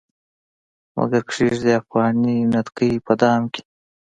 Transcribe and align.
مګر 0.95 1.21
کښيږدي 1.29 1.71
افغاني 1.81 2.35
نتکۍ 2.51 2.93
په 3.05 3.13
دام 3.21 3.41
کې 3.53 3.61